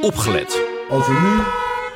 [0.00, 0.62] opgelet.
[0.90, 1.42] Als we nu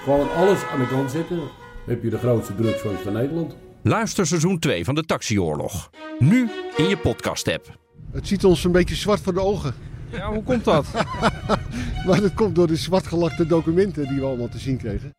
[0.05, 1.41] gewoon alles aan de kant zetten,
[1.87, 3.57] heb je de grootste drugsfans van Nederland.
[3.83, 5.91] Luister seizoen 2 van de Taxioorlog.
[6.19, 7.79] Nu in je podcast-app.
[8.13, 9.75] Het ziet ons een beetje zwart voor de ogen.
[10.11, 10.87] Ja, hoe komt dat?
[12.07, 15.15] Maar dat komt door de zwartgelakte documenten die we allemaal te zien kregen.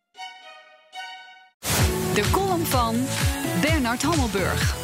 [2.14, 2.94] De column van
[3.60, 4.76] Bernard Hammelburg.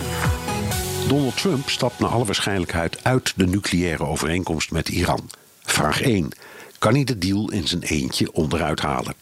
[1.09, 5.30] Donald Trump stapt naar alle waarschijnlijkheid uit de nucleaire overeenkomst met Iran.
[5.62, 6.29] Vraag 1.
[6.81, 9.15] Kan hij de deal in zijn eentje onderuit halen?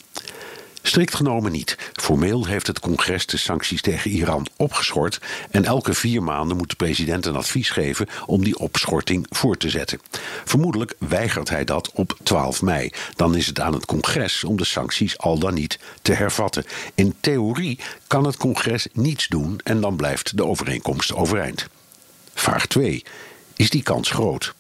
[0.83, 1.77] Strikt genomen niet.
[1.93, 5.21] Formeel heeft het congres de sancties tegen Iran opgeschort.
[5.51, 9.71] En elke vier maanden moet de president een advies geven om die opschorting voor te
[9.71, 10.01] zetten.
[10.45, 12.91] Vermoedelijk weigert hij dat op 12 mei.
[13.17, 16.65] Dan is het aan het congres om de sancties al dan niet te hervatten.
[16.95, 21.67] In theorie kan het congres niets doen en dan blijft de overeenkomst overeind.
[22.35, 23.05] Vraag 2.
[23.57, 24.55] Is die kans groot?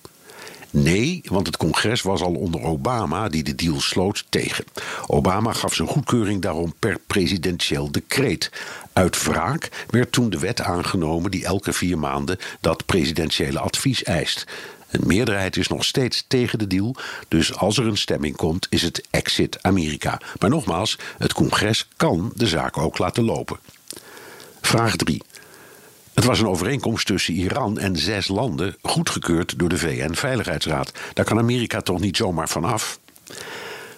[0.70, 4.64] Nee, want het congres was al onder Obama, die de deal sloot, tegen.
[5.06, 8.50] Obama gaf zijn goedkeuring daarom per presidentieel decreet.
[8.92, 14.44] Uit wraak werd toen de wet aangenomen die elke vier maanden dat presidentiële advies eist.
[14.91, 16.97] Een meerderheid is nog steeds tegen de deal,
[17.28, 20.20] dus als er een stemming komt, is het exit Amerika.
[20.38, 23.58] Maar nogmaals, het congres kan de zaak ook laten lopen.
[24.60, 25.22] Vraag 3.
[26.19, 30.92] Het was een overeenkomst tussen Iran en zes landen, goedgekeurd door de VN-veiligheidsraad.
[31.14, 32.98] Daar kan Amerika toch niet zomaar van af?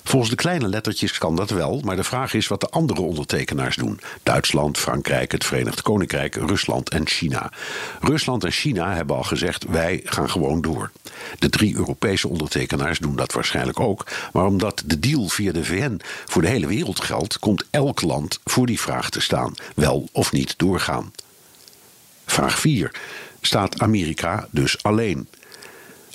[0.05, 3.77] Volgens de kleine lettertjes kan dat wel, maar de vraag is wat de andere ondertekenaars
[3.77, 7.53] doen: Duitsland, Frankrijk, het Verenigd Koninkrijk, Rusland en China.
[8.01, 10.91] Rusland en China hebben al gezegd: wij gaan gewoon door.
[11.39, 16.01] De drie Europese ondertekenaars doen dat waarschijnlijk ook, maar omdat de deal via de VN
[16.27, 20.33] voor de hele wereld geldt, komt elk land voor die vraag te staan: wel of
[20.33, 21.13] niet doorgaan.
[22.41, 22.91] Vraag 4.
[23.41, 25.29] Staat Amerika dus alleen?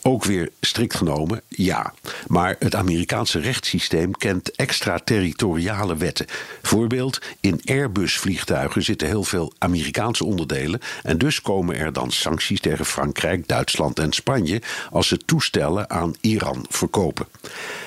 [0.01, 1.93] Ook weer strikt genomen, ja.
[2.27, 6.25] Maar het Amerikaanse rechtssysteem kent extraterritoriale wetten.
[6.61, 10.79] Voorbeeld, in Airbus-vliegtuigen zitten heel veel Amerikaanse onderdelen.
[11.03, 14.61] En dus komen er dan sancties tegen Frankrijk, Duitsland en Spanje.
[14.91, 17.25] als ze toestellen aan Iran verkopen.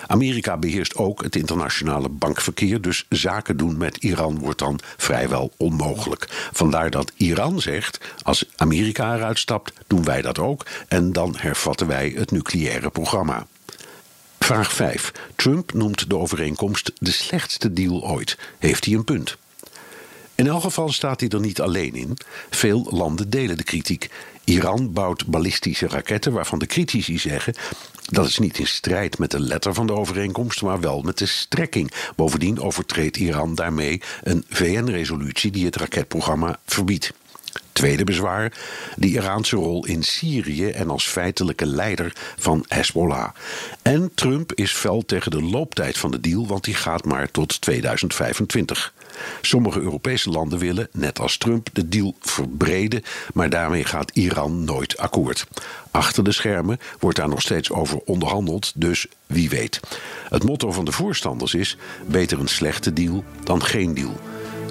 [0.09, 2.81] Amerika beheerst ook het internationale bankverkeer.
[2.81, 6.49] Dus zaken doen met Iran wordt dan vrijwel onmogelijk.
[6.53, 10.67] Vandaar dat Iran zegt: als Amerika eruit stapt, doen wij dat ook.
[10.89, 13.47] En dan hervatten wij het nucleaire programma.
[14.39, 15.13] Vraag 5.
[15.37, 18.39] Trump noemt de overeenkomst de slechtste deal ooit.
[18.59, 19.37] Heeft hij een punt?
[20.39, 22.17] In elk geval staat hij er niet alleen in.
[22.51, 24.11] Veel landen delen de kritiek.
[24.45, 27.55] Iran bouwt ballistische raketten waarvan de critici zeggen
[28.11, 31.27] dat is niet in strijd met de letter van de overeenkomst, maar wel met de
[31.27, 31.93] strekking.
[32.17, 37.13] Bovendien overtreedt Iran daarmee een VN-resolutie die het raketprogramma verbiedt.
[37.73, 38.53] Tweede bezwaar,
[38.97, 43.29] de Iraanse rol in Syrië en als feitelijke leider van Hezbollah.
[43.83, 47.61] En Trump is fel tegen de looptijd van de deal, want die gaat maar tot
[47.61, 48.93] 2025.
[49.41, 53.03] Sommige Europese landen willen, net als Trump, de deal verbreden,
[53.35, 55.47] maar daarmee gaat Iran nooit akkoord.
[55.91, 59.81] Achter de schermen wordt daar nog steeds over onderhandeld, dus wie weet.
[60.29, 61.77] Het motto van de voorstanders is:
[62.07, 64.28] beter een slechte deal dan geen deal.